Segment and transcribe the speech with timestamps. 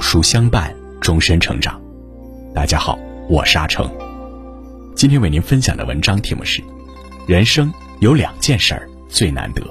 [0.00, 1.80] 书相伴，终身成长。
[2.54, 3.88] 大家好，我是阿成。
[4.96, 6.62] 今天为您分享的文章题目是：
[7.28, 9.62] 人生有两件事儿最难得。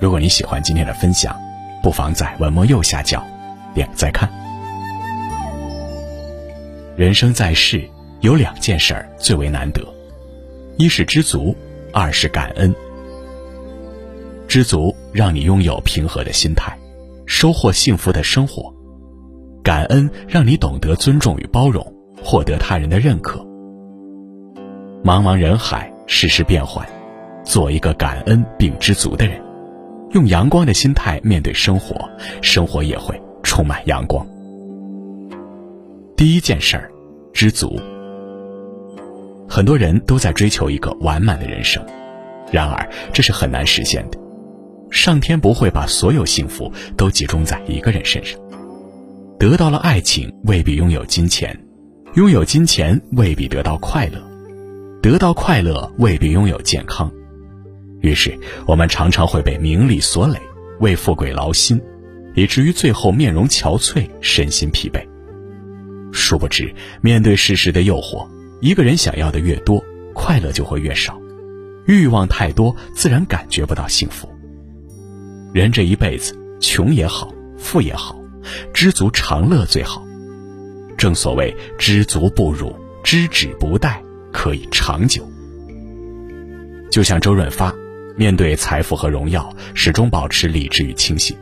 [0.00, 1.36] 如果你喜欢今天的分享，
[1.82, 3.22] 不妨在文末右下角
[3.74, 4.30] 点个再看。
[6.96, 7.86] 人生在世，
[8.20, 9.82] 有两件事儿最为难得，
[10.78, 11.54] 一是知足，
[11.92, 12.74] 二是感恩。
[14.46, 16.74] 知足让你拥有平和的心态。
[17.28, 18.72] 收获幸福的生活，
[19.66, 21.84] 感恩让你懂得尊重与包容，
[22.22, 23.40] 获得他人的认可。
[25.02, 26.86] 茫茫人海，世事变幻，
[27.44, 29.42] 做一个感恩并知足的人，
[30.12, 32.08] 用阳光的心态面对生活，
[32.40, 34.24] 生活也会充满阳光。
[36.16, 36.88] 第一件事儿，
[37.32, 37.76] 知足。
[39.48, 41.84] 很多人都在追求一个完满的人生，
[42.52, 44.18] 然而这是很难实现的。
[44.92, 48.38] 上天不会把所有幸福都集中在一个人身上。
[49.38, 51.54] 得到了爱情，未必拥有金钱；
[52.14, 54.18] 拥有金钱，未必得到快乐；
[55.02, 57.12] 得到快乐，未必拥有健康。
[58.00, 60.40] 于是，我们常常会被名利所累，
[60.80, 61.78] 为富贵劳心，
[62.34, 65.06] 以至于最后面容憔悴，身心疲惫。
[66.12, 68.26] 殊不知，面对世事的诱惑，
[68.62, 71.12] 一个人想要的越多，快乐就会越少；
[71.86, 74.26] 欲望太多，自然感觉不到幸福。
[75.52, 78.18] 人这一辈子，穷也好，富也好，
[78.72, 80.04] 知足常乐最好。
[80.96, 83.96] 正所谓知足不辱，知止不殆，
[84.32, 85.28] 可以长久。
[86.90, 87.74] 就像周润发，
[88.16, 91.36] 面对财富和荣耀，始终保持理智与清醒，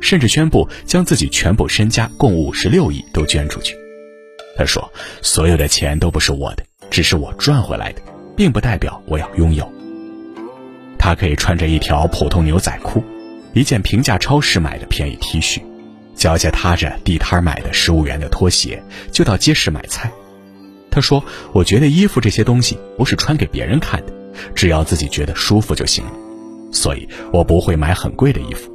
[0.00, 3.76] 甚至宣布将自己全部身家共五十六亿都捐出去。
[4.56, 8.02] 他说：“所有的钱都不是我的，只是我赚回来的，
[8.36, 9.70] 并不代表我要拥有。”
[10.98, 13.02] 他可以穿着一条普通牛仔裤。
[13.52, 15.62] 一件平价超市买的便宜 T 恤，
[16.16, 18.82] 脚下踏着地摊买的十五元的拖鞋，
[19.12, 20.10] 就到街市买菜。
[20.90, 21.22] 他说
[21.52, 24.12] ：“我觉得衣服这些东西不是穿给别人看的，
[24.54, 26.12] 只要自己觉得舒服就行了。
[26.72, 28.72] 所以我不会买很贵的衣服。”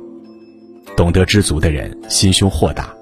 [0.96, 2.94] 懂得知足的人心胸豁达，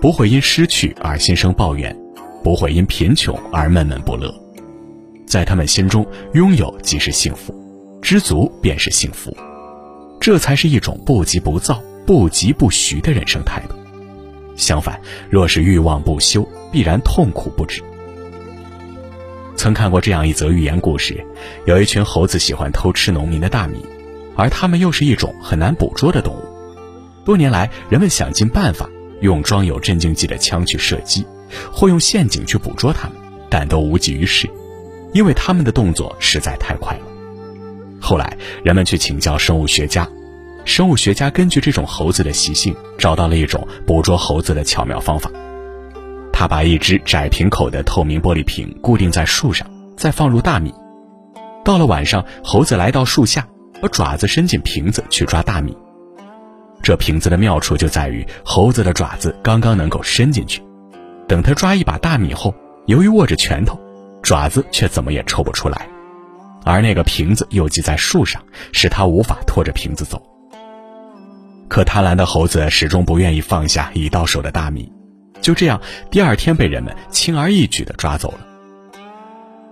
[0.00, 1.94] 不会因失去而心生抱怨，
[2.42, 4.34] 不会因贫穷而闷闷不乐。
[5.26, 7.54] 在他们心中，拥有即是幸福，
[8.00, 9.36] 知足便是幸福。
[10.20, 13.74] 这才是一种不急不躁、不疾不徐的人生态度。
[14.62, 17.82] 相反，若是欲望不休，必然痛苦不止。
[19.56, 21.26] 曾看过这样一则寓言故事：
[21.66, 23.84] 有一群猴子喜欢偷吃农民的大米，
[24.36, 26.44] 而它们又是一种很难捕捉的动物。
[27.24, 28.88] 多年来，人们想尽办法
[29.20, 31.26] 用装有镇静剂的枪去射击，
[31.72, 33.16] 或用陷阱去捕捉它们，
[33.50, 34.48] 但都无济于事，
[35.12, 37.00] 因为它们的动作实在太快了。
[38.00, 40.08] 后来，人们去请教生物学家，
[40.64, 45.30] 生物学家根据这种猴子的习性，找到了一种捕捉猴子的巧妙方法。
[46.32, 50.72] 他把一只窄瓶口的透明玻璃瓶固定在树上，再放入大米。
[51.64, 53.46] 到了晚上，猴子来到树下，
[53.80, 55.76] 把爪子伸进瓶子去抓大米。
[56.82, 60.60] 这瓶子的妙处就在于，猴子的爪子刚刚能够伸进去，
[61.28, 62.52] 等他抓一把大米后，
[62.86, 63.78] 由于握着拳头，
[64.22, 65.86] 爪子却怎么也抽不出来。
[66.64, 68.42] 而那个瓶子又系在树上，
[68.72, 70.20] 使他无法拖着瓶子走。
[71.72, 74.92] 可贪婪的猴子始终不愿意放下已到手的大米，
[75.40, 78.40] 就这样，第二天被人们轻而易举地抓走了。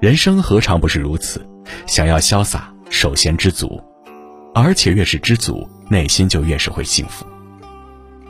[0.01, 1.47] 人生何尝不是如此？
[1.87, 3.79] 想要潇洒，首先知足，
[4.55, 7.27] 而且越是知足，内心就越是会幸福。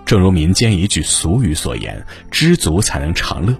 [0.04, 3.54] 正如民间一句俗语所言：“知足才能长乐。”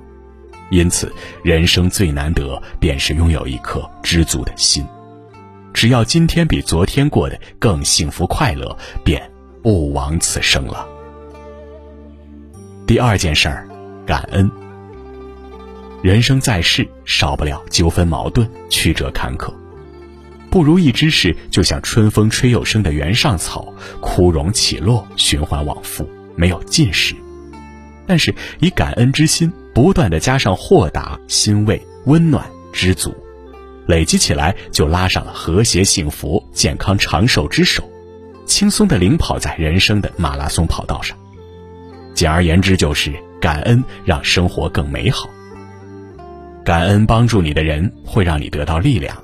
[0.73, 4.85] 因此，人生最难得便是拥有一颗知足的心。
[5.73, 9.31] 只要今天比昨天过得更幸福快乐，便
[9.63, 10.87] 不枉此生了。
[12.87, 13.69] 第二件事儿，
[14.07, 14.51] 感恩。
[16.03, 19.53] 人生在世，少不了纠纷矛盾、曲折坎坷，
[20.51, 27.15] 不如意之事就像春风吹又生的原上草，枯荣起落，循环往复，没有尽时。
[28.07, 29.53] 但是以感恩之心。
[29.73, 33.15] 不断的加上豁达、欣慰、温暖、知足，
[33.87, 37.89] 累积起来就拉上了和谐、幸福、健康、长寿之手，
[38.51, 41.17] 轻松的领跑在人生的马拉松跑道上。
[42.15, 45.31] 简而言之，就是感恩让生活更美好。
[46.65, 49.17] 感恩帮助你的人会让你得到力量，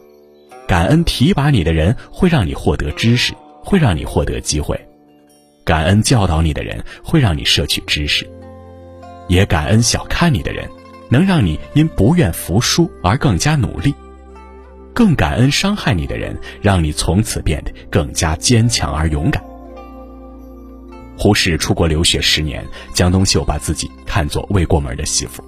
[0.69, 3.35] 感恩提拔你的人会让你获得知识，
[3.65, 4.81] 会让你获得机会，
[5.65, 8.25] 感恩教导你的人会让你摄取知识。
[9.27, 10.71] 也感恩小看你的人，
[11.11, 13.91] 能让你因不愿服输而更加努力；
[14.97, 19.45] 更感恩伤害你的人，让你从此变得更加坚强而勇敢。
[21.19, 22.65] 胡适出国留学十年，
[22.95, 25.45] 江冬秀把自己看作未过门的媳妇，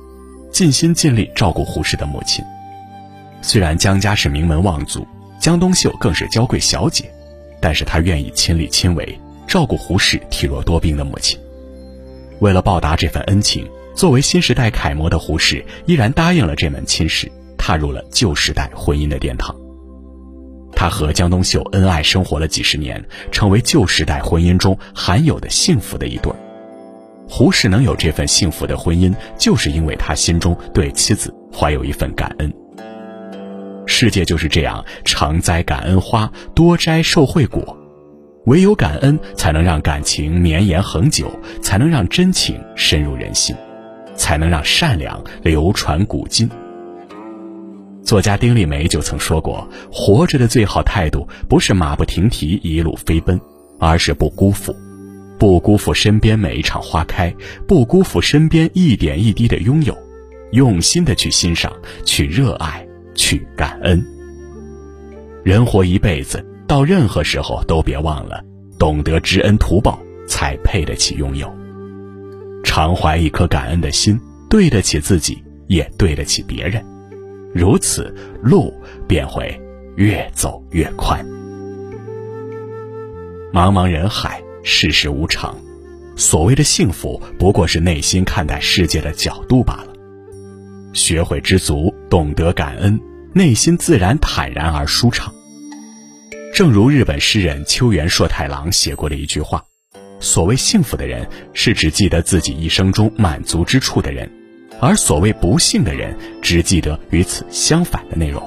[0.53, 2.45] 尽心尽力照顾胡适的母亲。
[3.41, 5.09] 虽然江家是名门望族，
[5.41, 7.11] 江冬秀更是娇贵小姐，
[7.59, 11.41] 但是她愿意亲力亲为照顾胡适体弱多病的母亲。
[12.41, 17.33] 为了报答这份恩情，作为新时代楷模的胡适依然答应了这门亲事，
[17.69, 19.55] 踏入了旧时代婚姻的殿堂。
[20.73, 26.33] 他和江冬秀恩爱生活了几十年，成为旧时代婚姻中罕有的幸福的一对。
[27.29, 32.51] 胡适能有这份幸福的婚姻，就是因为他心中对妻子怀有一份感恩。
[33.85, 37.77] 世界就是这样，常栽感恩花，多摘受惠果。
[38.47, 41.31] 唯有感恩，才能让感情绵延恒久，
[41.61, 43.55] 才能让真情深入人心，
[44.15, 46.49] 才能让善良流传古今。
[48.09, 53.39] 作家丁立梅就曾说过：“活着的最好态度，不是马不停蹄一路飞奔，
[53.79, 54.75] 而是不辜负，
[55.39, 57.31] 不辜负身边每一场花开，
[57.67, 59.95] 不辜负身边一点一滴的拥有，
[60.53, 61.71] 用心的去欣赏，
[62.03, 62.83] 去热爱，
[63.15, 64.03] 去感恩。
[65.45, 68.43] 人活一辈子。”到任何时候都别忘了，
[68.79, 71.47] 懂得知恩图报，才配得起拥有。
[72.65, 74.19] 常怀一颗感恩的心，
[74.49, 76.83] 对得起自己，也对得起别人，
[77.55, 78.73] 如此路
[79.07, 79.61] 便会
[79.97, 81.25] 越走越宽。
[83.53, 85.57] 茫茫人海，世事无常，
[86.17, 89.95] 所谓的幸福，不过是内心看待世界的角度罢了。
[90.93, 93.01] 学会知足，懂得感恩，
[93.33, 95.35] 内心自然坦然而舒畅。
[96.53, 99.65] 正如日本诗人秋元硕太郎写过的一句话
[100.21, 104.29] ：“所谓幸福的人，是只记得自己一生中满足之处的人；
[104.81, 108.43] 而所谓不幸的人，只记得与此相反的内容。”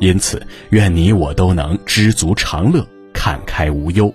[0.00, 0.40] 因此，
[0.70, 4.14] 愿你我都能知足常乐、看开无忧，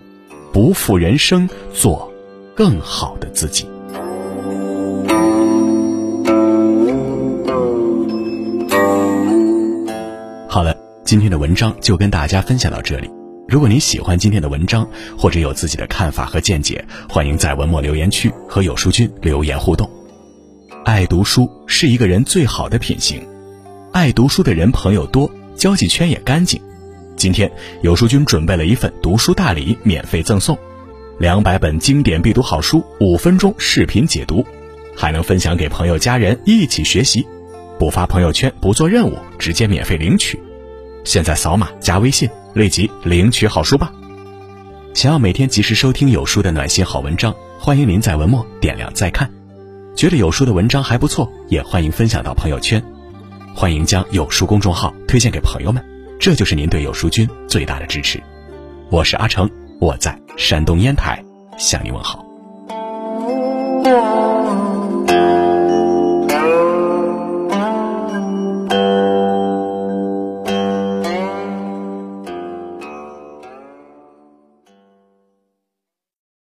[0.51, 2.11] 不负人生，做
[2.55, 3.67] 更好的自己。
[10.47, 10.75] 好了。
[11.05, 13.07] 今天的文章就跟大家分享到这里。
[13.47, 19.87] 如果你喜欢今天的文章，或者有自己的看法和见解，欢迎在文末留言区和有书君留言互动。
[20.85, 23.19] 爱读书是一个人最好的品行，
[23.91, 26.61] 爱读书的人朋友多，交际圈也干净。
[27.15, 27.51] 今天
[27.81, 30.55] 有书君准备了一份读书大礼，免费赠送，
[31.17, 34.45] 两百本经典必读好书，五分钟视频解读，
[34.95, 37.25] 还能分享给朋友家人一起学习，
[37.79, 40.39] 不发朋友圈，不做任务，直接免费领取。
[41.03, 43.91] 现在扫码加微信，立即领取好书吧！
[44.93, 49.27] 想要每天及时收听有书的暖心好文章，欢迎您在文末点亮再看。
[49.95, 52.83] 觉得有书的文章还不错，也欢迎分享到朋友圈。
[53.55, 55.81] 欢迎将有书公众号推荐给朋友们，
[56.19, 58.21] 这就是您对有书君最大的支持。
[58.89, 59.49] 我是阿成，
[59.79, 61.23] 我在山东烟台
[61.57, 62.25] 向你问好。